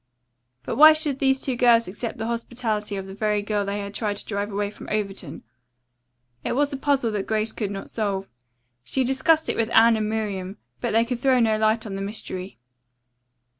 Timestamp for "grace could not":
7.27-7.87